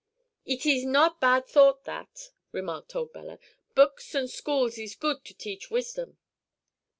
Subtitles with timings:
[0.45, 3.37] "Eet ees not bad thought, that," remarked old Bella.
[3.75, 6.17] "Books an' schools ees good to teach wisdom."